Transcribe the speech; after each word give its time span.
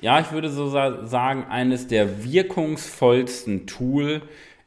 ja, 0.00 0.20
ich 0.20 0.32
würde 0.32 0.50
so 0.50 0.68
sagen, 0.68 1.44
eines 1.44 1.86
der 1.86 2.24
wirkungsvollsten 2.24 3.66
Tool 3.66 4.22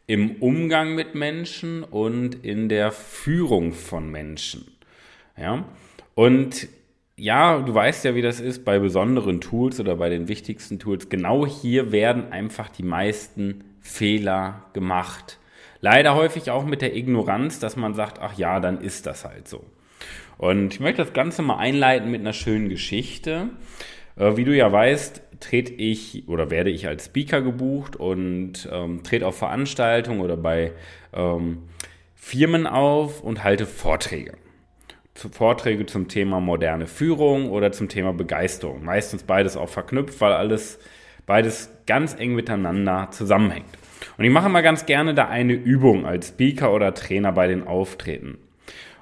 im 0.07 0.37
Umgang 0.37 0.95
mit 0.95 1.13
Menschen 1.13 1.83
und 1.83 2.43
in 2.43 2.67
der 2.67 2.91
Führung 2.91 3.73
von 3.73 4.09
Menschen. 4.09 4.71
Ja, 5.37 5.65
und 6.15 6.67
ja, 7.15 7.59
du 7.59 7.73
weißt 7.73 8.05
ja, 8.05 8.15
wie 8.15 8.21
das 8.21 8.39
ist 8.39 8.65
bei 8.65 8.79
besonderen 8.79 9.41
Tools 9.41 9.79
oder 9.79 9.95
bei 9.97 10.09
den 10.09 10.27
wichtigsten 10.27 10.79
Tools. 10.79 11.09
Genau 11.09 11.45
hier 11.45 11.91
werden 11.91 12.31
einfach 12.31 12.69
die 12.69 12.83
meisten 12.83 13.63
Fehler 13.81 14.65
gemacht. 14.73 15.37
Leider 15.81 16.15
häufig 16.15 16.49
auch 16.49 16.65
mit 16.65 16.81
der 16.81 16.95
Ignoranz, 16.95 17.59
dass 17.59 17.75
man 17.75 17.93
sagt, 17.93 18.19
ach 18.19 18.37
ja, 18.37 18.59
dann 18.59 18.81
ist 18.81 19.05
das 19.05 19.25
halt 19.25 19.47
so. 19.47 19.63
Und 20.37 20.73
ich 20.73 20.79
möchte 20.79 21.03
das 21.03 21.13
Ganze 21.13 21.41
mal 21.41 21.57
einleiten 21.57 22.09
mit 22.09 22.21
einer 22.21 22.33
schönen 22.33 22.69
Geschichte. 22.69 23.49
Äh, 24.19 24.37
wie 24.37 24.43
du 24.43 24.55
ja 24.55 24.71
weißt, 24.71 25.23
trete 25.39 25.73
ich 25.73 26.27
oder 26.27 26.51
werde 26.51 26.69
ich 26.69 26.87
als 26.87 27.05
Speaker 27.05 27.41
gebucht 27.41 27.95
und 27.95 28.69
ähm, 28.71 29.01
trete 29.03 29.25
auf 29.25 29.37
Veranstaltungen 29.37 30.21
oder 30.21 30.37
bei 30.37 30.73
ähm, 31.13 31.63
Firmen 32.15 32.67
auf 32.67 33.23
und 33.23 33.43
halte 33.43 33.65
Vorträge. 33.65 34.33
Vorträge 35.15 35.85
zum 35.85 36.07
Thema 36.07 36.39
moderne 36.39 36.87
Führung 36.87 37.49
oder 37.49 37.71
zum 37.71 37.89
Thema 37.89 38.13
Begeisterung. 38.13 38.85
Meistens 38.85 39.23
beides 39.23 39.57
auch 39.57 39.67
verknüpft, 39.67 40.21
weil 40.21 40.33
alles 40.33 40.79
beides 41.25 41.69
ganz 41.85 42.15
eng 42.17 42.35
miteinander 42.35 43.09
zusammenhängt. 43.11 43.67
Und 44.17 44.23
ich 44.23 44.31
mache 44.31 44.49
mal 44.49 44.61
ganz 44.61 44.85
gerne 44.85 45.13
da 45.13 45.27
eine 45.27 45.53
Übung 45.53 46.05
als 46.05 46.29
Speaker 46.29 46.73
oder 46.73 46.93
Trainer 46.93 47.31
bei 47.31 47.47
den 47.47 47.67
Auftreten. 47.67 48.37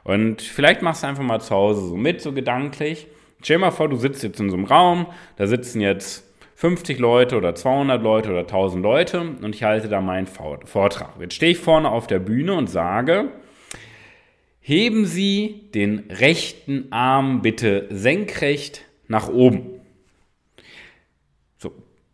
Und 0.04 0.42
vielleicht 0.42 0.82
machst 0.82 1.04
du 1.04 1.08
einfach 1.08 1.24
mal 1.24 1.40
zu 1.40 1.54
Hause 1.54 1.88
so 1.88 1.98
mit, 1.98 2.22
so 2.22 2.32
gedanklich. 2.32 3.08
Stell 3.42 3.58
dir 3.58 3.62
mal 3.62 3.72
vor, 3.72 3.90
du 3.90 3.98
sitzt 3.98 4.24
jetzt 4.24 4.40
in 4.40 4.50
so 4.50 4.56
einem 4.56 4.66
Raum, 4.66 5.08
da 5.36 5.48
sitzen 5.48 5.82
jetzt 5.82 6.24
50 6.56 6.98
Leute 6.98 7.38
oder 7.38 7.54
200 7.54 8.02
Leute 8.02 8.32
oder 8.32 8.40
1000 8.40 8.82
Leute 8.82 9.22
und 9.22 9.54
ich 9.54 9.64
halte 9.64 9.90
da 9.90 10.02
meinen 10.02 10.26
Vortrag. 10.26 11.14
Jetzt 11.20 11.36
stehe 11.36 11.52
ich 11.52 11.60
vorne 11.60 11.90
auf 11.92 12.08
der 12.08 12.18
Bühne 12.18 12.56
und 12.56 12.68
sage, 12.68 13.30
heben 14.60 15.06
Sie 15.06 15.70
den 15.76 16.06
rechten 16.10 16.92
Arm 16.92 17.44
bitte 17.44 17.86
senkrecht 17.92 18.82
nach 19.08 19.30
oben. 19.30 19.80
So, 21.58 21.72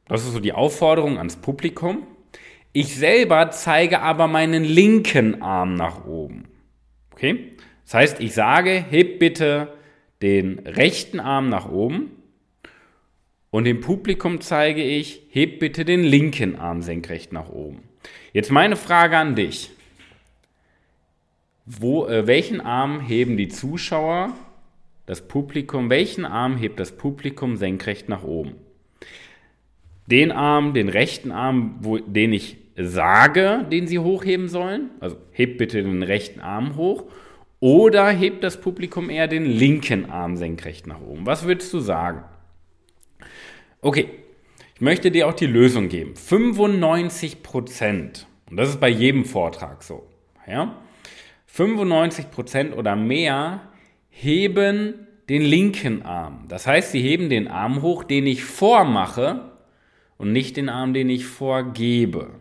das 0.10 0.26
ist 0.26 0.34
so 0.34 0.42
die 0.42 0.54
Aufforderung 0.54 1.18
ans 1.18 1.38
Publikum. 1.38 2.06
Ich 2.74 2.98
selber 2.98 3.50
zeige 3.52 4.02
aber 4.02 4.28
meinen 4.28 4.66
linken 4.66 5.42
Arm 5.42 5.76
nach 5.76 6.06
oben. 6.06 6.50
Okay? 7.14 7.54
Das 7.86 7.94
heißt, 7.94 8.20
ich 8.20 8.34
sage, 8.34 8.72
heb 8.90 9.20
bitte 9.20 9.70
den 10.24 10.60
rechten 10.60 11.20
Arm 11.20 11.50
nach 11.50 11.70
oben 11.70 12.10
und 13.52 13.66
dem 13.66 13.82
Publikum 13.82 14.42
zeige 14.42 14.82
ich, 14.82 15.22
heb 15.30 15.60
bitte 15.60 15.86
den 15.86 16.02
linken 16.04 16.56
Arm 16.56 16.82
senkrecht 16.82 17.34
nach 17.34 17.50
oben. 17.50 17.84
Jetzt 18.32 18.50
meine 18.50 18.78
Frage 18.78 19.18
an 19.18 19.36
dich. 19.36 19.70
Wo, 21.66 22.08
äh, 22.08 22.26
welchen 22.26 22.62
Arm 22.62 23.02
heben 23.02 23.38
die 23.38 23.50
Zuschauer, 23.50 24.34
das 25.06 25.28
Publikum, 25.28 25.90
welchen 25.90 26.26
Arm 26.26 26.58
hebt 26.58 26.80
das 26.80 26.94
Publikum 26.94 27.58
senkrecht 27.58 28.10
nach 28.10 28.24
oben? 28.24 28.56
Den 30.08 30.32
Arm, 30.32 30.74
den 30.74 30.90
rechten 30.90 31.32
Arm, 31.32 31.76
wo, 31.82 31.98
den 31.98 32.34
ich 32.34 32.58
sage, 32.76 33.66
den 33.72 33.88
sie 33.88 34.00
hochheben 34.00 34.48
sollen, 34.48 34.90
also 35.00 35.18
hebt 35.32 35.58
bitte 35.58 35.84
den 35.84 36.04
rechten 36.04 36.40
Arm 36.40 36.76
hoch, 36.76 37.06
oder 37.64 38.10
hebt 38.10 38.44
das 38.44 38.60
Publikum 38.60 39.10
eher 39.10 39.30
den 39.30 39.46
linken 39.46 40.10
Arm 40.10 40.36
senkrecht 40.36 40.86
nach 40.86 41.00
oben? 41.00 41.26
Was 41.26 41.46
würdest 41.46 41.72
du 41.72 41.80
sagen? 41.80 42.26
Okay, 43.80 44.10
ich 44.76 44.82
möchte 44.82 45.12
dir 45.12 45.30
auch 45.30 45.34
die 45.34 45.46
Lösung 45.46 45.88
geben. 45.88 46.14
95 46.18 47.42
Prozent, 47.42 48.28
und 48.50 48.58
das 48.58 48.68
ist 48.68 48.82
bei 48.82 48.90
jedem 48.90 49.24
Vortrag 49.24 49.82
so, 49.82 50.06
ja, 50.46 50.76
95 51.46 52.32
Prozent 52.32 52.76
oder 52.76 52.98
mehr 52.98 53.62
heben 54.10 55.08
den 55.30 55.42
linken 55.42 56.02
Arm. 56.02 56.44
Das 56.50 56.68
heißt, 56.68 56.92
sie 56.92 57.02
heben 57.02 57.30
den 57.30 57.48
Arm 57.48 57.82
hoch, 57.82 58.04
den 58.04 58.28
ich 58.28 58.44
vormache 58.44 59.54
und 60.18 60.34
nicht 60.34 60.58
den 60.58 60.68
Arm, 60.68 60.94
den 60.94 61.10
ich 61.10 61.28
vorgebe. 61.28 62.32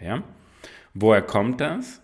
Ja? 0.00 0.22
Woher 0.94 1.22
kommt 1.22 1.60
das? 1.60 2.00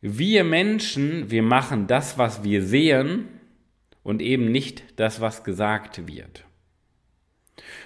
Wir 0.00 0.44
Menschen, 0.44 1.30
wir 1.30 1.42
machen 1.42 1.86
das, 1.86 2.18
was 2.18 2.44
wir 2.44 2.62
sehen 2.62 3.28
und 4.02 4.22
eben 4.22 4.52
nicht 4.52 4.84
das, 4.96 5.20
was 5.20 5.42
gesagt 5.42 6.06
wird. 6.06 6.44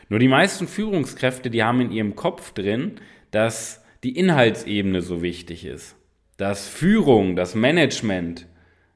Nur 0.09 0.19
die 0.19 0.29
meisten 0.29 0.67
Führungskräfte, 0.67 1.51
die 1.51 1.63
haben 1.63 1.81
in 1.81 1.93
ihrem 1.93 2.17
Kopf 2.17 2.53
drin, 2.53 2.97
dass 3.31 3.85
die 4.03 4.17
Inhaltsebene 4.17 5.03
so 5.03 5.23
wichtig 5.23 5.65
ist. 5.65 5.95
Dass 6.37 6.69
Führung, 6.69 7.37
das 7.37 7.55
Management, 7.55 8.47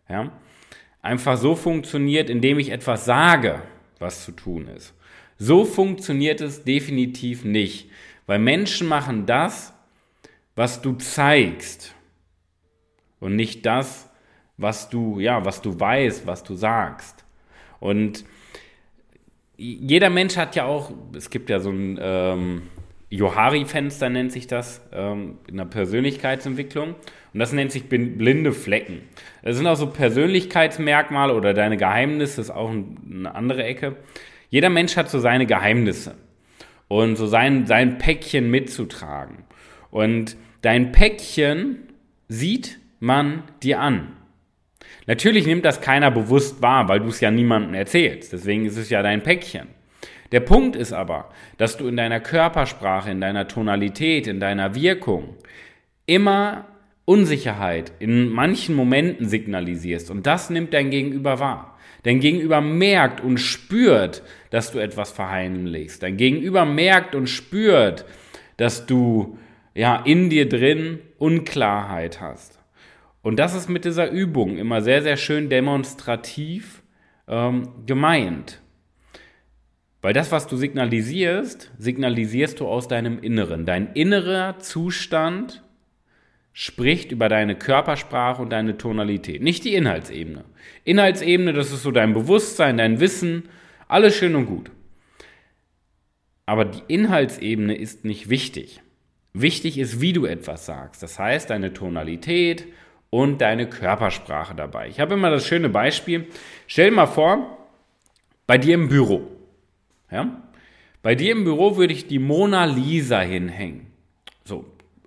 ja, 0.08 0.32
einfach 1.02 1.36
so 1.36 1.54
funktioniert, 1.54 2.30
indem 2.30 2.58
ich 2.58 2.70
etwas 2.70 3.04
sage, 3.04 3.62
was 3.98 4.24
zu 4.24 4.32
tun 4.32 4.66
ist. 4.68 4.94
So 5.38 5.64
funktioniert 5.64 6.40
es 6.40 6.64
definitiv 6.64 7.44
nicht, 7.44 7.90
weil 8.26 8.38
Menschen 8.38 8.88
machen 8.88 9.26
das, 9.26 9.72
was 10.56 10.82
du 10.82 10.94
zeigst 10.94 11.94
und 13.24 13.36
nicht 13.36 13.64
das, 13.64 14.10
was 14.58 14.90
du, 14.90 15.18
ja, 15.18 15.46
was 15.46 15.62
du 15.62 15.80
weißt, 15.80 16.26
was 16.26 16.44
du 16.44 16.54
sagst. 16.54 17.24
Und 17.80 18.22
jeder 19.56 20.10
Mensch 20.10 20.36
hat 20.36 20.56
ja 20.56 20.66
auch, 20.66 20.92
es 21.16 21.30
gibt 21.30 21.48
ja 21.48 21.58
so 21.58 21.70
ein 21.70 21.98
ähm, 22.02 22.62
Johari-Fenster, 23.08 24.10
nennt 24.10 24.30
sich 24.30 24.46
das, 24.46 24.82
ähm, 24.92 25.38
in 25.48 25.56
der 25.56 25.64
Persönlichkeitsentwicklung. 25.64 26.96
Und 27.32 27.40
das 27.40 27.54
nennt 27.54 27.72
sich 27.72 27.88
blinde 27.88 28.52
Flecken. 28.52 29.00
Das 29.42 29.56
sind 29.56 29.66
auch 29.66 29.76
so 29.76 29.86
Persönlichkeitsmerkmale 29.86 31.34
oder 31.34 31.54
deine 31.54 31.78
Geheimnisse, 31.78 32.42
ist 32.42 32.50
auch 32.50 32.70
eine 32.70 33.34
andere 33.34 33.64
Ecke. 33.64 33.96
Jeder 34.50 34.68
Mensch 34.68 34.98
hat 34.98 35.08
so 35.08 35.18
seine 35.18 35.46
Geheimnisse 35.46 36.14
und 36.88 37.16
so 37.16 37.26
sein, 37.26 37.64
sein 37.64 37.96
Päckchen 37.96 38.50
mitzutragen. 38.50 39.44
Und 39.90 40.36
dein 40.60 40.92
Päckchen 40.92 41.88
sieht 42.28 42.83
man 43.00 43.42
dir 43.62 43.80
an. 43.80 44.16
Natürlich 45.06 45.46
nimmt 45.46 45.64
das 45.64 45.80
keiner 45.80 46.10
bewusst 46.10 46.62
wahr, 46.62 46.88
weil 46.88 47.00
du 47.00 47.08
es 47.08 47.20
ja 47.20 47.30
niemandem 47.30 47.74
erzählst. 47.74 48.32
Deswegen 48.32 48.64
ist 48.66 48.76
es 48.76 48.90
ja 48.90 49.02
dein 49.02 49.22
Päckchen. 49.22 49.68
Der 50.32 50.40
Punkt 50.40 50.74
ist 50.76 50.92
aber, 50.92 51.30
dass 51.58 51.76
du 51.76 51.86
in 51.86 51.96
deiner 51.96 52.20
Körpersprache, 52.20 53.10
in 53.10 53.20
deiner 53.20 53.46
Tonalität, 53.46 54.26
in 54.26 54.40
deiner 54.40 54.74
Wirkung 54.74 55.36
immer 56.06 56.66
Unsicherheit 57.04 57.92
in 57.98 58.30
manchen 58.30 58.74
Momenten 58.74 59.28
signalisierst. 59.28 60.10
Und 60.10 60.26
das 60.26 60.48
nimmt 60.48 60.72
dein 60.72 60.90
Gegenüber 60.90 61.38
wahr. 61.38 61.78
Dein 62.02 62.20
Gegenüber 62.20 62.60
merkt 62.60 63.20
und 63.20 63.38
spürt, 63.38 64.22
dass 64.50 64.72
du 64.72 64.78
etwas 64.78 65.12
verheimlichst. 65.12 66.02
Dein 66.02 66.16
Gegenüber 66.16 66.64
merkt 66.64 67.14
und 67.14 67.28
spürt, 67.28 68.04
dass 68.56 68.86
du 68.86 69.38
ja 69.74 69.96
in 70.04 70.30
dir 70.30 70.48
drin 70.48 71.00
Unklarheit 71.18 72.20
hast. 72.20 72.53
Und 73.24 73.38
das 73.38 73.54
ist 73.54 73.70
mit 73.70 73.86
dieser 73.86 74.10
Übung 74.10 74.58
immer 74.58 74.82
sehr, 74.82 75.02
sehr 75.02 75.16
schön 75.16 75.48
demonstrativ 75.48 76.82
ähm, 77.26 77.70
gemeint. 77.86 78.60
Weil 80.02 80.12
das, 80.12 80.30
was 80.30 80.46
du 80.46 80.58
signalisierst, 80.58 81.72
signalisierst 81.78 82.60
du 82.60 82.68
aus 82.68 82.86
deinem 82.86 83.18
Inneren. 83.18 83.64
Dein 83.64 83.94
innerer 83.94 84.58
Zustand 84.58 85.62
spricht 86.52 87.12
über 87.12 87.30
deine 87.30 87.56
Körpersprache 87.56 88.42
und 88.42 88.50
deine 88.50 88.76
Tonalität, 88.76 89.42
nicht 89.42 89.64
die 89.64 89.74
Inhaltsebene. 89.74 90.44
Inhaltsebene, 90.84 91.54
das 91.54 91.72
ist 91.72 91.82
so 91.82 91.92
dein 91.92 92.12
Bewusstsein, 92.12 92.76
dein 92.76 93.00
Wissen, 93.00 93.48
alles 93.88 94.14
schön 94.14 94.34
und 94.34 94.44
gut. 94.44 94.70
Aber 96.44 96.66
die 96.66 96.82
Inhaltsebene 96.88 97.74
ist 97.74 98.04
nicht 98.04 98.28
wichtig. 98.28 98.82
Wichtig 99.32 99.78
ist, 99.78 100.02
wie 100.02 100.12
du 100.12 100.26
etwas 100.26 100.66
sagst. 100.66 101.02
Das 101.02 101.18
heißt, 101.18 101.48
deine 101.48 101.72
Tonalität 101.72 102.66
und 103.14 103.40
deine 103.40 103.68
Körpersprache 103.68 104.56
dabei. 104.56 104.88
Ich 104.88 104.98
habe 104.98 105.14
immer 105.14 105.30
das 105.30 105.46
schöne 105.46 105.68
Beispiel. 105.68 106.26
Stell 106.66 106.90
dir 106.90 106.96
mal 106.96 107.06
vor, 107.06 107.58
bei 108.44 108.58
dir 108.58 108.74
im 108.74 108.88
Büro. 108.88 109.28
Ja? 110.10 110.42
Bei 111.00 111.14
dir 111.14 111.30
im 111.30 111.44
Büro 111.44 111.76
würde 111.76 111.92
ich 111.92 112.08
die 112.08 112.18
Mona 112.18 112.64
Lisa 112.64 113.20
hinhängen. 113.20 113.86
So, 114.44 114.64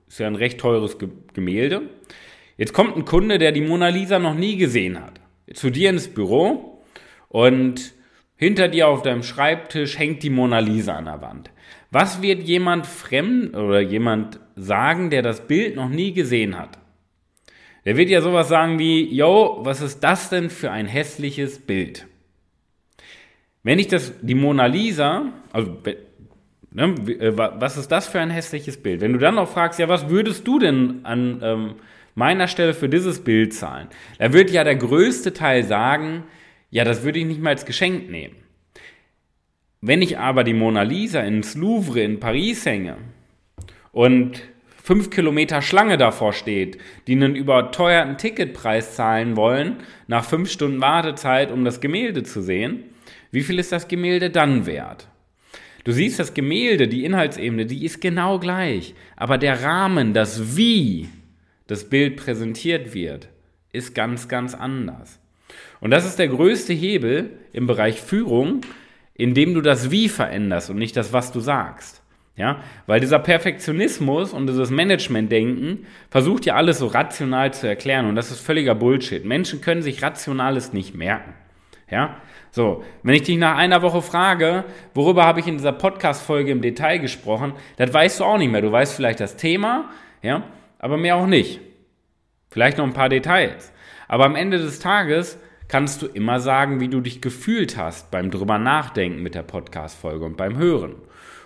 ist 0.07 0.19
ja 0.19 0.27
ein 0.27 0.35
recht 0.35 0.57
teures 0.57 0.97
Gemälde. 1.33 1.81
Jetzt 2.55 2.71
kommt 2.71 2.95
ein 2.95 3.03
Kunde, 3.03 3.39
der 3.39 3.51
die 3.51 3.59
Mona 3.59 3.89
Lisa 3.89 4.19
noch 4.19 4.35
nie 4.35 4.55
gesehen 4.55 5.03
hat. 5.03 5.19
Zu 5.53 5.69
dir 5.69 5.89
ins 5.89 6.07
Büro 6.07 6.81
und 7.27 7.93
hinter 8.37 8.69
dir 8.69 8.87
auf 8.87 9.01
deinem 9.01 9.23
Schreibtisch 9.23 9.99
hängt 9.99 10.23
die 10.23 10.29
Mona 10.29 10.59
Lisa 10.59 10.95
an 10.95 11.05
der 11.05 11.21
Wand. 11.21 11.51
Was 11.91 12.21
wird 12.21 12.43
jemand 12.43 12.87
fremd 12.87 13.53
oder 13.53 13.81
jemand 13.81 14.39
sagen, 14.55 15.09
der 15.09 15.23
das 15.23 15.45
Bild 15.45 15.75
noch 15.75 15.89
nie 15.89 16.13
gesehen 16.13 16.57
hat? 16.57 16.79
Der 17.87 17.95
wird 17.95 18.09
ja 18.09 18.19
sowas 18.19 18.49
sagen 18.49 18.79
wie, 18.79 19.05
yo, 19.15 19.59
was 19.61 19.79
ist 19.79 20.01
das 20.01 20.29
denn 20.29 20.49
für 20.49 20.71
ein 20.71 20.87
hässliches 20.87 21.57
Bild? 21.57 22.05
Wenn 23.63 23.79
ich 23.79 23.87
das, 23.87 24.11
die 24.21 24.35
Mona 24.35 24.65
Lisa, 24.65 25.31
also 25.53 25.77
ne, 26.71 26.83
äh, 26.83 27.37
was 27.37 27.77
ist 27.77 27.87
das 27.87 28.09
für 28.09 28.19
ein 28.19 28.29
hässliches 28.29 28.75
Bild? 28.75 28.99
Wenn 28.99 29.13
du 29.13 29.19
dann 29.19 29.35
noch 29.35 29.49
fragst, 29.49 29.79
ja, 29.79 29.87
was 29.87 30.09
würdest 30.09 30.45
du 30.45 30.59
denn 30.59 30.99
an 31.03 31.39
ähm, 31.41 31.75
meiner 32.13 32.49
Stelle 32.49 32.73
für 32.73 32.89
dieses 32.89 33.23
Bild 33.23 33.53
zahlen? 33.53 33.87
Da 34.19 34.33
wird 34.33 34.51
ja 34.51 34.65
der 34.65 34.75
größte 34.75 35.31
Teil 35.31 35.63
sagen, 35.63 36.25
ja, 36.69 36.83
das 36.83 37.03
würde 37.03 37.19
ich 37.19 37.25
nicht 37.25 37.41
mal 37.41 37.51
als 37.51 37.65
Geschenk 37.65 38.09
nehmen. 38.09 38.35
Wenn 39.79 40.01
ich 40.01 40.17
aber 40.17 40.43
die 40.43 40.53
Mona 40.53 40.81
Lisa 40.81 41.21
ins 41.21 41.55
Louvre 41.55 42.01
in 42.01 42.19
Paris 42.19 42.65
hänge 42.65 42.97
und 43.93 44.41
fünf 44.87 45.09
Kilometer 45.09 45.61
Schlange 45.61 45.97
davor 45.97 46.31
steht, 46.31 46.77
die 47.07 47.11
einen 47.11 47.35
überteuerten 47.35 48.17
Ticketpreis 48.17 48.95
zahlen 48.95 49.35
wollen, 49.35 49.81
nach 50.07 50.23
fünf 50.23 50.49
Stunden 50.49 50.79
Wartezeit, 50.79 51.51
um 51.51 51.65
das 51.65 51.81
Gemälde 51.81 52.23
zu 52.23 52.41
sehen, 52.41 52.85
wie 53.29 53.41
viel 53.41 53.59
ist 53.59 53.73
das 53.73 53.89
Gemälde 53.89 54.29
dann 54.29 54.65
wert? 54.65 55.09
Du 55.83 55.91
siehst, 55.91 56.19
das 56.19 56.33
Gemälde, 56.33 56.87
die 56.87 57.03
Inhaltsebene, 57.03 57.65
die 57.65 57.83
ist 57.83 57.99
genau 57.99 58.39
gleich, 58.39 58.95
aber 59.17 59.37
der 59.37 59.61
Rahmen, 59.61 60.13
das 60.13 60.55
Wie 60.55 61.09
das 61.67 61.89
Bild 61.89 62.15
präsentiert 62.15 62.93
wird, 62.93 63.27
ist 63.73 63.93
ganz, 63.93 64.29
ganz 64.29 64.55
anders. 64.55 65.19
Und 65.81 65.91
das 65.91 66.05
ist 66.05 66.17
der 66.17 66.29
größte 66.29 66.71
Hebel 66.71 67.31
im 67.51 67.67
Bereich 67.67 67.99
Führung, 67.99 68.61
indem 69.15 69.53
du 69.53 69.59
das 69.59 69.91
Wie 69.91 70.07
veränderst 70.07 70.69
und 70.69 70.77
nicht 70.77 70.95
das, 70.95 71.11
was 71.11 71.33
du 71.33 71.41
sagst. 71.41 72.01
Ja, 72.37 72.61
weil 72.85 72.99
dieser 72.99 73.17
Perfektionismus 73.17 74.31
und 74.31 74.45
dieses 74.45 74.69
Management-Denken 74.69 75.87
versucht 76.11 76.45
ja 76.45 76.53
alles 76.53 76.77
so 76.77 76.85
rational 76.85 77.51
zu 77.51 77.67
erklären 77.67 78.05
und 78.05 78.15
das 78.15 78.29
ist 78.29 78.41
völliger 78.41 78.75
Bullshit. 78.75 79.25
Menschen 79.25 79.59
können 79.59 79.81
sich 79.81 80.03
Rationales 80.03 80.71
nicht 80.71 80.93
merken. 80.93 81.33
Ja, 81.89 82.17
so, 82.51 82.83
wenn 83.01 83.15
ich 83.15 83.23
dich 83.23 83.37
nach 83.37 83.57
einer 83.57 83.81
Woche 83.81 84.03
frage, 84.03 84.65
worüber 84.93 85.25
habe 85.25 85.39
ich 85.39 85.47
in 85.47 85.57
dieser 85.57 85.71
Podcast-Folge 85.71 86.51
im 86.51 86.61
Detail 86.61 86.99
gesprochen, 86.99 87.53
das 87.77 87.91
weißt 87.91 88.19
du 88.19 88.25
auch 88.25 88.37
nicht 88.37 88.51
mehr. 88.51 88.61
Du 88.61 88.71
weißt 88.71 88.95
vielleicht 88.95 89.19
das 89.19 89.35
Thema, 89.35 89.89
ja, 90.21 90.43
aber 90.77 90.97
mehr 90.97 91.15
auch 91.15 91.27
nicht. 91.27 91.59
Vielleicht 92.51 92.77
noch 92.77 92.85
ein 92.85 92.93
paar 92.93 93.09
Details. 93.09 93.73
Aber 94.07 94.25
am 94.25 94.35
Ende 94.35 94.59
des 94.59 94.79
Tages 94.79 95.39
kannst 95.67 96.03
du 96.03 96.05
immer 96.05 96.39
sagen, 96.39 96.79
wie 96.79 96.87
du 96.87 97.01
dich 97.01 97.19
gefühlt 97.19 97.77
hast 97.77 98.11
beim 98.11 98.29
drüber 98.29 98.59
nachdenken 98.59 99.23
mit 99.23 99.33
der 99.33 99.43
Podcast-Folge 99.43 100.23
und 100.23 100.37
beim 100.37 100.57
Hören. 100.57 100.95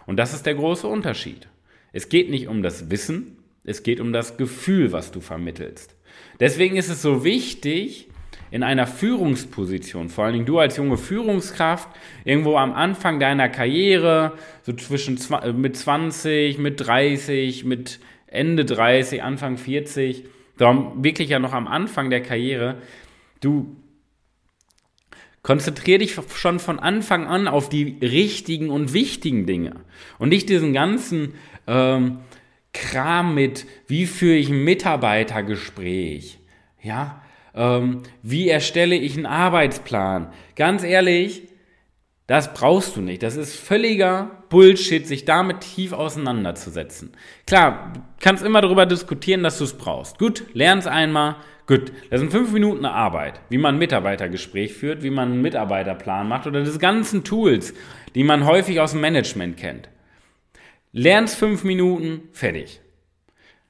Und 0.05 0.17
das 0.17 0.33
ist 0.33 0.45
der 0.45 0.55
große 0.55 0.87
Unterschied. 0.87 1.47
Es 1.93 2.09
geht 2.09 2.29
nicht 2.29 2.47
um 2.47 2.61
das 2.61 2.89
Wissen, 2.89 3.37
es 3.63 3.83
geht 3.83 3.99
um 3.99 4.13
das 4.13 4.37
Gefühl, 4.37 4.91
was 4.91 5.11
du 5.11 5.21
vermittelst. 5.21 5.95
Deswegen 6.39 6.77
ist 6.77 6.89
es 6.89 7.01
so 7.01 7.23
wichtig, 7.23 8.07
in 8.51 8.63
einer 8.63 8.85
Führungsposition, 8.85 10.09
vor 10.09 10.25
allen 10.25 10.33
Dingen 10.33 10.45
du 10.45 10.59
als 10.59 10.75
junge 10.75 10.97
Führungskraft, 10.97 11.87
irgendwo 12.25 12.57
am 12.57 12.73
Anfang 12.73 13.19
deiner 13.19 13.47
Karriere, 13.47 14.33
so 14.63 14.73
zwischen 14.73 15.17
mit 15.55 15.77
20, 15.77 16.57
mit 16.57 16.85
30, 16.85 17.63
mit 17.63 17.99
Ende 18.27 18.65
30, 18.65 19.23
Anfang 19.23 19.57
40, 19.57 20.25
darum 20.57 21.03
wirklich 21.03 21.29
ja 21.29 21.39
noch 21.39 21.53
am 21.53 21.67
Anfang 21.67 22.09
der 22.09 22.21
Karriere, 22.21 22.77
du 23.39 23.77
Konzentriere 25.43 25.99
dich 25.99 26.17
schon 26.35 26.59
von 26.59 26.79
Anfang 26.79 27.25
an 27.25 27.47
auf 27.47 27.67
die 27.67 27.97
richtigen 28.01 28.69
und 28.69 28.93
wichtigen 28.93 29.45
Dinge 29.47 29.75
und 30.19 30.29
nicht 30.29 30.49
diesen 30.49 30.73
ganzen 30.73 31.33
ähm, 31.67 32.19
Kram 32.73 33.33
mit, 33.33 33.65
wie 33.87 34.05
führe 34.05 34.35
ich 34.35 34.49
ein 34.49 34.63
Mitarbeitergespräch, 34.63 36.39
ja, 36.81 37.21
ähm, 37.53 38.03
wie 38.21 38.49
erstelle 38.49 38.95
ich 38.95 39.17
einen 39.17 39.25
Arbeitsplan. 39.25 40.31
Ganz 40.55 40.83
ehrlich, 40.83 41.47
das 42.27 42.53
brauchst 42.53 42.95
du 42.95 43.01
nicht. 43.01 43.23
Das 43.23 43.35
ist 43.35 43.55
völliger 43.55 44.43
Bullshit, 44.49 45.05
sich 45.05 45.25
damit 45.25 45.61
tief 45.61 45.91
auseinanderzusetzen. 45.91 47.11
Klar, 47.45 47.91
kannst 48.21 48.45
immer 48.45 48.61
darüber 48.61 48.85
diskutieren, 48.85 49.43
dass 49.43 49.57
du 49.57 49.65
es 49.65 49.73
brauchst. 49.73 50.17
Gut, 50.17 50.45
lern 50.53 50.79
es 50.79 50.87
einmal, 50.87 51.35
Gut, 51.71 51.93
das 52.09 52.19
sind 52.19 52.33
fünf 52.33 52.51
Minuten 52.51 52.83
Arbeit, 52.83 53.39
wie 53.47 53.57
man 53.57 53.75
ein 53.75 53.79
Mitarbeitergespräch 53.79 54.73
führt, 54.73 55.03
wie 55.03 55.09
man 55.09 55.31
einen 55.31 55.41
Mitarbeiterplan 55.41 56.27
macht 56.27 56.45
oder 56.45 56.65
diese 56.65 56.79
ganzen 56.79 57.23
Tools, 57.23 57.73
die 58.13 58.25
man 58.25 58.45
häufig 58.45 58.81
aus 58.81 58.91
dem 58.91 58.99
Management 58.99 59.55
kennt. 59.55 59.87
Lernst 60.91 61.37
fünf 61.37 61.63
Minuten, 61.63 62.23
fertig. 62.33 62.81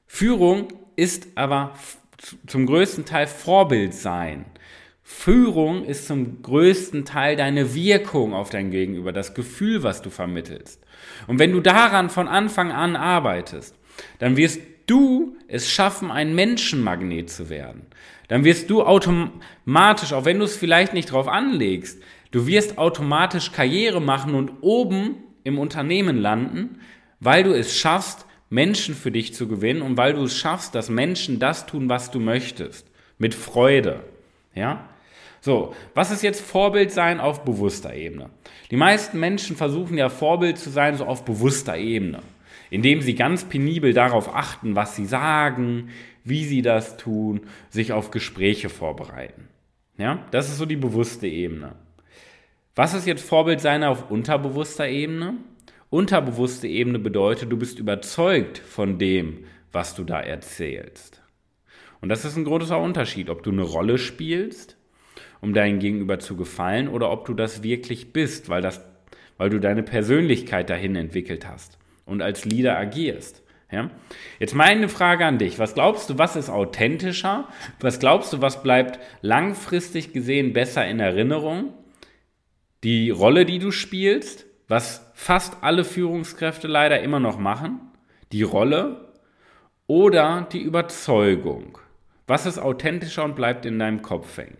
Führung 0.04 0.66
ist 0.96 1.28
aber 1.36 1.74
zum 2.48 2.66
größten 2.66 3.04
Teil 3.04 3.28
Vorbild 3.28 3.94
sein. 3.94 4.46
Führung 5.04 5.84
ist 5.84 6.08
zum 6.08 6.42
größten 6.42 7.04
Teil 7.04 7.36
deine 7.36 7.72
Wirkung 7.72 8.34
auf 8.34 8.50
dein 8.50 8.72
Gegenüber, 8.72 9.12
das 9.12 9.32
Gefühl, 9.32 9.84
was 9.84 10.02
du 10.02 10.10
vermittelst. 10.10 10.82
Und 11.28 11.38
wenn 11.38 11.52
du 11.52 11.60
daran 11.60 12.10
von 12.10 12.26
Anfang 12.26 12.72
an 12.72 12.96
arbeitest, 12.96 13.76
dann 14.18 14.36
wirst 14.36 14.60
du 14.86 15.36
es 15.48 15.70
schaffen, 15.70 16.10
ein 16.10 16.34
Menschenmagnet 16.34 17.30
zu 17.30 17.50
werden, 17.50 17.86
dann 18.28 18.44
wirst 18.44 18.70
du 18.70 18.82
automatisch, 18.82 20.12
auch 20.12 20.24
wenn 20.24 20.38
du 20.38 20.44
es 20.44 20.56
vielleicht 20.56 20.94
nicht 20.94 21.12
drauf 21.12 21.28
anlegst, 21.28 22.02
du 22.30 22.46
wirst 22.46 22.78
automatisch 22.78 23.52
Karriere 23.52 24.00
machen 24.00 24.34
und 24.34 24.52
oben 24.62 25.16
im 25.44 25.58
Unternehmen 25.58 26.18
landen, 26.18 26.80
weil 27.20 27.44
du 27.44 27.52
es 27.52 27.76
schaffst, 27.76 28.26
Menschen 28.48 28.94
für 28.94 29.10
dich 29.10 29.34
zu 29.34 29.48
gewinnen 29.48 29.82
und 29.82 29.96
weil 29.96 30.14
du 30.14 30.24
es 30.24 30.36
schaffst, 30.36 30.74
dass 30.74 30.88
Menschen 30.88 31.38
das 31.38 31.66
tun, 31.66 31.88
was 31.88 32.10
du 32.10 32.20
möchtest. 32.20 32.86
Mit 33.18 33.34
Freude. 33.34 34.04
Ja? 34.54 34.88
So, 35.40 35.74
was 35.94 36.10
ist 36.10 36.22
jetzt 36.22 36.40
Vorbild 36.40 36.90
sein 36.90 37.18
auf 37.18 37.44
bewusster 37.44 37.94
Ebene? 37.94 38.30
Die 38.70 38.76
meisten 38.76 39.18
Menschen 39.18 39.56
versuchen 39.56 39.96
ja 39.96 40.08
Vorbild 40.08 40.58
zu 40.58 40.70
sein, 40.70 40.96
so 40.96 41.04
auf 41.04 41.24
bewusster 41.24 41.76
Ebene 41.76 42.20
indem 42.72 43.02
sie 43.02 43.14
ganz 43.14 43.44
penibel 43.44 43.92
darauf 43.92 44.34
achten, 44.34 44.74
was 44.74 44.96
sie 44.96 45.04
sagen, 45.04 45.90
wie 46.24 46.42
sie 46.46 46.62
das 46.62 46.96
tun, 46.96 47.42
sich 47.68 47.92
auf 47.92 48.10
Gespräche 48.10 48.70
vorbereiten. 48.70 49.48
Ja, 49.98 50.26
das 50.30 50.48
ist 50.48 50.56
so 50.56 50.64
die 50.64 50.76
bewusste 50.76 51.26
Ebene. 51.26 51.74
Was 52.74 52.94
ist 52.94 53.06
jetzt 53.06 53.28
Vorbild 53.28 53.60
sein 53.60 53.84
auf 53.84 54.10
unterbewusster 54.10 54.88
Ebene? 54.88 55.34
Unterbewusste 55.90 56.66
Ebene 56.66 56.98
bedeutet, 56.98 57.52
du 57.52 57.58
bist 57.58 57.78
überzeugt 57.78 58.56
von 58.56 58.98
dem, 58.98 59.44
was 59.70 59.94
du 59.94 60.02
da 60.02 60.20
erzählst. 60.20 61.22
Und 62.00 62.08
das 62.08 62.24
ist 62.24 62.38
ein 62.38 62.44
großer 62.44 62.80
Unterschied, 62.80 63.28
ob 63.28 63.42
du 63.42 63.50
eine 63.50 63.64
Rolle 63.64 63.98
spielst, 63.98 64.78
um 65.42 65.52
deinem 65.52 65.78
Gegenüber 65.78 66.20
zu 66.20 66.36
gefallen, 66.36 66.88
oder 66.88 67.10
ob 67.10 67.26
du 67.26 67.34
das 67.34 67.62
wirklich 67.62 68.14
bist, 68.14 68.48
weil, 68.48 68.62
das, 68.62 68.82
weil 69.36 69.50
du 69.50 69.60
deine 69.60 69.82
Persönlichkeit 69.82 70.70
dahin 70.70 70.96
entwickelt 70.96 71.46
hast 71.46 71.81
und 72.04 72.22
als 72.22 72.44
Leader 72.44 72.76
agierst. 72.78 73.42
Ja? 73.70 73.90
Jetzt 74.38 74.54
meine 74.54 74.88
Frage 74.88 75.24
an 75.24 75.38
dich. 75.38 75.58
Was 75.58 75.74
glaubst 75.74 76.10
du, 76.10 76.18
was 76.18 76.36
ist 76.36 76.50
authentischer? 76.50 77.48
Was 77.80 77.98
glaubst 77.98 78.32
du, 78.32 78.40
was 78.40 78.62
bleibt 78.62 79.00
langfristig 79.22 80.12
gesehen 80.12 80.52
besser 80.52 80.86
in 80.86 81.00
Erinnerung? 81.00 81.72
Die 82.84 83.10
Rolle, 83.10 83.44
die 83.46 83.58
du 83.58 83.70
spielst, 83.70 84.46
was 84.68 85.10
fast 85.14 85.62
alle 85.62 85.84
Führungskräfte 85.84 86.68
leider 86.68 87.00
immer 87.00 87.20
noch 87.20 87.38
machen? 87.38 87.80
Die 88.32 88.42
Rolle 88.42 89.12
oder 89.86 90.46
die 90.52 90.60
Überzeugung? 90.62 91.78
Was 92.26 92.46
ist 92.46 92.58
authentischer 92.58 93.24
und 93.24 93.36
bleibt 93.36 93.66
in 93.66 93.78
deinem 93.78 94.02
Kopf 94.02 94.36
hängen? 94.36 94.58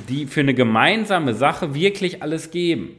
die 0.09 0.27
für 0.27 0.41
eine 0.41 0.55
gemeinsame 0.55 1.35
Sache 1.35 1.75
wirklich 1.75 2.23
alles 2.23 2.51
geben. 2.51 2.97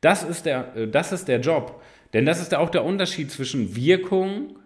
Das 0.00 0.22
ist 0.22 0.46
der, 0.46 0.76
äh, 0.76 0.88
das 0.88 1.12
ist 1.12 1.28
der 1.28 1.40
Job. 1.40 1.82
Denn 2.12 2.24
das 2.24 2.40
ist 2.40 2.54
auch 2.54 2.70
der 2.70 2.84
Unterschied 2.84 3.30
zwischen 3.30 3.76
Wirkung 3.76 4.56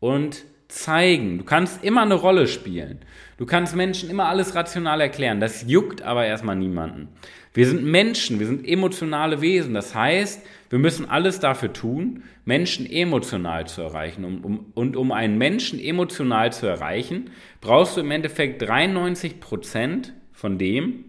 und 0.00 0.44
Zeigen. 0.68 1.38
Du 1.38 1.44
kannst 1.44 1.84
immer 1.84 2.02
eine 2.02 2.14
Rolle 2.14 2.46
spielen. 2.46 3.00
Du 3.36 3.46
kannst 3.46 3.74
Menschen 3.76 4.10
immer 4.10 4.28
alles 4.28 4.54
rational 4.54 5.00
erklären. 5.00 5.40
Das 5.40 5.64
juckt 5.66 6.02
aber 6.02 6.26
erstmal 6.26 6.56
niemanden. 6.56 7.08
Wir 7.54 7.66
sind 7.66 7.84
Menschen, 7.84 8.40
wir 8.40 8.46
sind 8.46 8.66
emotionale 8.66 9.42
Wesen. 9.42 9.74
Das 9.74 9.94
heißt, 9.94 10.42
wir 10.70 10.78
müssen 10.78 11.08
alles 11.08 11.40
dafür 11.40 11.72
tun, 11.72 12.24
Menschen 12.46 12.90
emotional 12.90 13.66
zu 13.66 13.82
erreichen. 13.82 14.24
Um, 14.24 14.44
um, 14.44 14.66
und 14.74 14.96
um 14.96 15.12
einen 15.12 15.36
Menschen 15.36 15.78
emotional 15.78 16.52
zu 16.52 16.66
erreichen, 16.66 17.30
brauchst 17.60 17.96
du 17.96 18.00
im 18.00 18.10
Endeffekt 18.10 18.62
93 18.62 19.40
Prozent 19.40 20.14
von 20.42 20.58
dem 20.58 21.04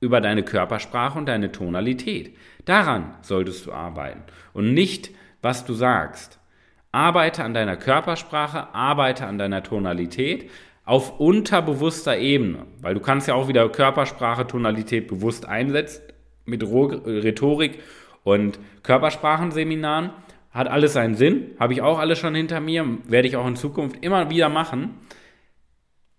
über 0.00 0.20
deine 0.20 0.42
Körpersprache 0.42 1.18
und 1.18 1.24
deine 1.26 1.50
Tonalität. 1.50 2.36
Daran 2.66 3.14
solltest 3.22 3.64
du 3.64 3.72
arbeiten 3.72 4.22
und 4.52 4.74
nicht, 4.74 5.12
was 5.40 5.64
du 5.64 5.72
sagst. 5.72 6.38
Arbeite 6.92 7.42
an 7.42 7.54
deiner 7.54 7.78
Körpersprache, 7.78 8.74
arbeite 8.74 9.26
an 9.26 9.38
deiner 9.38 9.62
Tonalität 9.62 10.50
auf 10.84 11.18
unterbewusster 11.18 12.18
Ebene, 12.18 12.66
weil 12.82 12.92
du 12.92 13.00
kannst 13.00 13.28
ja 13.28 13.34
auch 13.34 13.48
wieder 13.48 13.66
Körpersprache, 13.70 14.46
Tonalität 14.46 15.08
bewusst 15.08 15.48
einsetzen 15.48 16.02
mit 16.44 16.62
Rhetorik 16.62 17.78
und 18.24 18.58
Körpersprachenseminaren. 18.82 20.10
Hat 20.50 20.68
alles 20.68 20.92
seinen 20.92 21.14
Sinn, 21.14 21.52
habe 21.58 21.72
ich 21.72 21.80
auch 21.80 21.98
alles 21.98 22.18
schon 22.18 22.34
hinter 22.34 22.60
mir, 22.60 22.86
werde 23.08 23.26
ich 23.26 23.36
auch 23.38 23.46
in 23.46 23.56
Zukunft 23.56 24.04
immer 24.04 24.28
wieder 24.28 24.50
machen. 24.50 24.98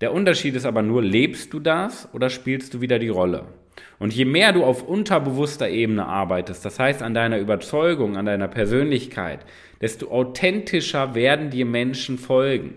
Der 0.02 0.14
Unterschied 0.14 0.56
ist 0.56 0.66
aber 0.66 0.82
nur, 0.82 1.02
lebst 1.02 1.54
du 1.54 1.60
das 1.60 2.10
oder 2.14 2.30
spielst 2.30 2.74
du 2.74 2.82
wieder 2.82 3.00
die 3.00 3.10
Rolle? 3.10 3.46
Und 3.98 4.14
je 4.14 4.26
mehr 4.26 4.52
du 4.52 4.64
auf 4.64 4.84
unterbewusster 4.84 5.70
Ebene 5.70 6.06
arbeitest, 6.06 6.66
das 6.66 6.80
heißt 6.80 7.02
an 7.02 7.14
deiner 7.14 7.40
Überzeugung, 7.40 8.18
an 8.18 8.26
deiner 8.26 8.50
Persönlichkeit, 8.50 9.40
desto 9.80 10.12
authentischer 10.12 11.16
werden 11.16 11.50
dir 11.50 11.66
Menschen 11.66 12.18
folgen. 12.18 12.76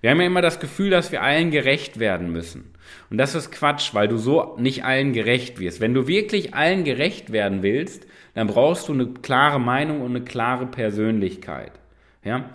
Wir 0.00 0.10
haben 0.10 0.20
ja 0.20 0.26
immer 0.26 0.42
das 0.42 0.60
Gefühl, 0.60 0.90
dass 0.90 1.12
wir 1.12 1.22
allen 1.22 1.50
gerecht 1.50 1.98
werden 1.98 2.32
müssen. 2.32 2.72
Und 3.10 3.18
das 3.18 3.34
ist 3.34 3.50
Quatsch, 3.50 3.94
weil 3.94 4.08
du 4.08 4.16
so 4.16 4.56
nicht 4.58 4.84
allen 4.84 5.12
gerecht 5.12 5.58
wirst. 5.58 5.80
Wenn 5.80 5.94
du 5.94 6.06
wirklich 6.06 6.54
allen 6.54 6.84
gerecht 6.84 7.32
werden 7.32 7.62
willst, 7.62 8.06
dann 8.34 8.46
brauchst 8.46 8.88
du 8.88 8.92
eine 8.92 9.06
klare 9.06 9.60
Meinung 9.60 10.00
und 10.00 10.14
eine 10.14 10.24
klare 10.24 10.66
Persönlichkeit. 10.66 11.72
Ja? 12.24 12.50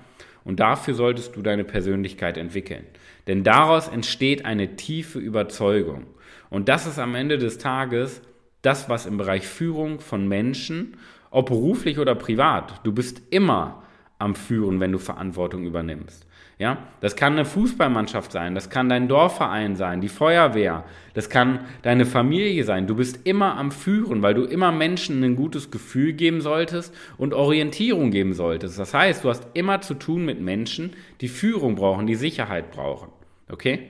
Und 0.45 0.59
dafür 0.59 0.93
solltest 0.93 1.35
du 1.35 1.41
deine 1.41 1.63
Persönlichkeit 1.63 2.37
entwickeln. 2.37 2.85
Denn 3.27 3.43
daraus 3.43 3.87
entsteht 3.87 4.45
eine 4.45 4.75
tiefe 4.75 5.19
Überzeugung. 5.19 6.07
Und 6.49 6.69
das 6.69 6.85
ist 6.85 6.99
am 6.99 7.15
Ende 7.15 7.37
des 7.37 7.57
Tages 7.57 8.21
das, 8.61 8.89
was 8.89 9.05
im 9.05 9.17
Bereich 9.17 9.47
Führung 9.47 9.99
von 9.99 10.27
Menschen, 10.27 10.97
ob 11.31 11.47
beruflich 11.47 11.99
oder 11.99 12.15
privat, 12.15 12.85
du 12.85 12.91
bist 12.91 13.21
immer 13.29 13.83
am 14.19 14.35
Führen, 14.35 14.79
wenn 14.79 14.91
du 14.91 14.99
Verantwortung 14.99 15.65
übernimmst. 15.65 16.27
Ja, 16.59 16.77
das 17.01 17.15
kann 17.15 17.33
eine 17.33 17.45
Fußballmannschaft 17.45 18.31
sein, 18.31 18.53
das 18.53 18.69
kann 18.69 18.87
dein 18.87 19.07
Dorfverein 19.07 19.75
sein, 19.75 20.01
die 20.01 20.07
Feuerwehr, 20.07 20.83
das 21.15 21.29
kann 21.29 21.65
deine 21.81 22.05
Familie 22.05 22.63
sein. 22.63 22.85
Du 22.85 22.95
bist 22.95 23.21
immer 23.25 23.57
am 23.57 23.71
Führen, 23.71 24.21
weil 24.21 24.35
du 24.35 24.43
immer 24.43 24.71
Menschen 24.71 25.23
ein 25.23 25.35
gutes 25.35 25.71
Gefühl 25.71 26.13
geben 26.13 26.41
solltest 26.41 26.93
und 27.17 27.33
Orientierung 27.33 28.11
geben 28.11 28.33
solltest. 28.33 28.77
Das 28.77 28.93
heißt, 28.93 29.23
du 29.23 29.29
hast 29.29 29.47
immer 29.55 29.81
zu 29.81 29.95
tun 29.95 30.25
mit 30.25 30.41
Menschen, 30.41 30.93
die 31.21 31.27
Führung 31.27 31.75
brauchen, 31.75 32.05
die 32.05 32.15
Sicherheit 32.15 32.71
brauchen. 32.71 33.09
Okay? 33.49 33.89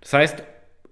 Das 0.00 0.12
heißt, 0.12 0.44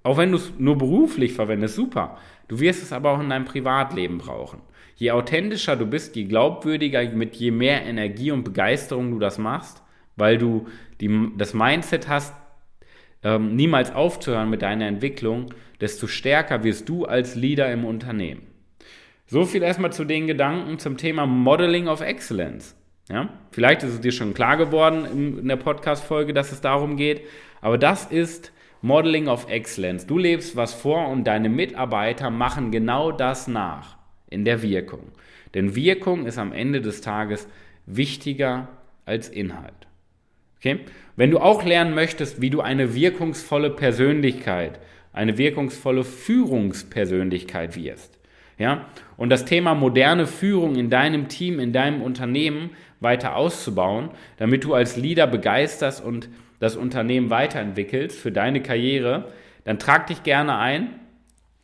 auch 0.03 0.17
wenn 0.17 0.33
du 0.33 0.39
es 0.39 0.53
nur 0.59 0.77
beruflich 0.77 1.35
verwendest, 1.35 1.77
super. 1.77 2.19
Du 2.49 2.59
wirst 2.59 2.83
es 2.83 2.93
aber 2.93 3.13
auch 3.13 3.21
in 3.21 3.31
deinem 3.31 3.45
Privatleben 3.45 4.19
brauchen. 4.19 4.61
Je 4.97 5.13
authentischer 5.13 5.77
du 5.77 5.87
bist, 5.87 6.17
je 6.17 6.25
glaubwürdiger, 6.25 7.09
mit 7.11 7.37
je 7.37 7.51
mehr 7.51 7.85
Energie 7.85 8.31
und 8.31 8.45
Begeisterung 8.45 9.13
du 9.13 9.19
das 9.19 9.39
machst, 9.39 9.83
weil 10.17 10.39
du 10.39 10.67
die, 11.01 11.31
das 11.37 11.55
Mindset 11.55 12.09
hast, 12.09 12.35
ähm, 13.23 13.55
niemals 13.55 13.95
aufzuhören 13.95 14.51
mit 14.51 14.63
deiner 14.63 14.87
Entwicklung, 14.87 15.53
desto 15.81 16.07
stärker 16.07 16.65
wirst 16.65 16.89
du 16.89 17.05
als 17.05 17.35
Leader 17.35 17.73
im 17.73 17.85
Unternehmen. 17.85 18.43
So 19.27 19.45
viel 19.45 19.63
erstmal 19.63 19.93
zu 19.93 20.05
den 20.05 20.27
Gedanken 20.27 20.79
zum 20.79 20.97
Thema 20.97 21.27
Modeling 21.27 21.89
of 21.89 22.01
Excellence. 22.01 22.77
Ja? 23.09 23.29
Vielleicht 23.51 23.83
ist 23.83 23.95
es 23.95 24.01
dir 24.01 24.13
schon 24.13 24.35
klar 24.35 24.57
geworden 24.57 25.05
in, 25.05 25.39
in 25.39 25.49
der 25.49 25.57
Podcast-Folge, 25.57 26.35
dass 26.35 26.53
es 26.53 26.61
darum 26.61 26.97
geht, 26.97 27.23
aber 27.61 27.79
das 27.79 28.07
ist 28.07 28.53
Modeling 28.83 29.29
of 29.29 29.49
Excellence. 29.49 30.07
Du 30.07 30.19
lebst 30.19 30.57
was 30.57 30.75
vor 30.75 31.09
und 31.09 31.25
deine 31.25 31.49
Mitarbeiter 31.49 32.31
machen 32.31 32.73
genau 32.73 33.13
das 33.13 33.47
nach 33.47 33.97
in 34.29 34.45
der 34.45 34.63
Wirkung. 34.63 35.13
Denn 35.55 35.77
Wirkung 35.77 36.27
ist 36.27 36.39
am 36.39 36.53
Ende 36.53 36.81
des 36.81 37.01
Tages 37.01 37.47
wichtiger 37.87 38.69
als 39.05 39.29
Inhalt. 39.29 39.87
Okay? 40.63 40.81
Wenn 41.17 41.33
du 41.33 41.41
auch 41.41 41.65
lernen 41.65 41.95
möchtest, 41.95 42.41
wie 42.41 42.51
du 42.51 42.61
eine 42.61 42.95
wirkungsvolle 42.95 43.71
Persönlichkeit, 43.71 44.79
eine 45.13 45.37
wirkungsvolle 45.37 46.05
Führungspersönlichkeit 46.05 47.75
wirst, 47.77 48.21
ja, 48.59 48.87
und 49.17 49.31
das 49.31 49.45
Thema 49.45 49.75
moderne 49.75 50.25
Führung 50.27 50.77
in 50.77 50.89
deinem 50.89 51.27
Team, 51.29 51.59
in 51.59 51.73
deinem 51.73 52.01
Unternehmen 52.01 52.71
weiter 53.01 53.35
auszubauen, 53.35 54.11
damit 54.37 54.63
du 54.63 54.75
als 54.75 54.97
Leader 54.97 55.27
begeisterst 55.27 56.01
und 56.05 56.29
das 56.61 56.77
Unternehmen 56.77 57.31
weiterentwickelst 57.31 58.17
für 58.17 58.31
deine 58.31 58.63
Karriere, 58.63 59.33
dann 59.65 59.81
trag 59.81 60.07
dich 60.07 60.23
gerne 60.23 60.59
ein 60.59 60.91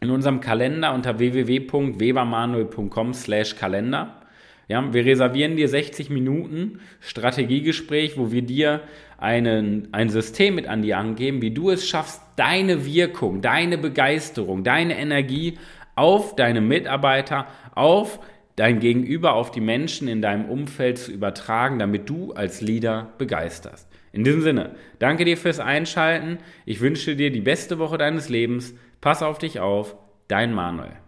in 0.00 0.10
unserem 0.10 0.40
Kalender 0.40 0.92
unter 0.92 1.20
www.webermanuel.com/kalender. 1.20 4.18
Ja, 4.68 4.92
wir 4.92 5.04
reservieren 5.04 5.56
dir 5.56 5.66
60 5.66 6.10
Minuten 6.10 6.80
Strategiegespräch, 7.00 8.18
wo 8.18 8.30
wir 8.30 8.42
dir 8.42 8.82
einen, 9.16 9.88
ein 9.92 10.10
System 10.10 10.54
mit 10.54 10.66
an 10.66 10.82
die 10.82 10.94
Hand 10.94 11.16
geben, 11.16 11.40
wie 11.40 11.50
du 11.50 11.70
es 11.70 11.88
schaffst, 11.88 12.20
deine 12.36 12.84
Wirkung, 12.84 13.40
deine 13.40 13.78
Begeisterung, 13.78 14.64
deine 14.64 14.98
Energie 14.98 15.58
auf 15.96 16.36
deine 16.36 16.60
Mitarbeiter, 16.60 17.46
auf 17.74 18.20
dein 18.56 18.78
Gegenüber, 18.78 19.34
auf 19.34 19.50
die 19.50 19.60
Menschen 19.60 20.06
in 20.06 20.20
deinem 20.20 20.44
Umfeld 20.44 20.98
zu 20.98 21.12
übertragen, 21.12 21.78
damit 21.78 22.08
du 22.08 22.32
als 22.32 22.60
Leader 22.60 23.12
begeisterst. 23.18 23.88
In 24.12 24.22
diesem 24.22 24.42
Sinne, 24.42 24.74
danke 24.98 25.24
dir 25.24 25.36
fürs 25.36 25.60
Einschalten. 25.60 26.38
Ich 26.66 26.80
wünsche 26.80 27.16
dir 27.16 27.30
die 27.30 27.40
beste 27.40 27.78
Woche 27.78 27.98
deines 27.98 28.28
Lebens. 28.28 28.74
Pass 29.00 29.22
auf 29.22 29.38
dich 29.38 29.60
auf. 29.60 29.96
Dein 30.28 30.52
Manuel. 30.52 31.07